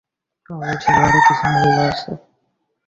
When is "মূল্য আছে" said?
1.53-2.11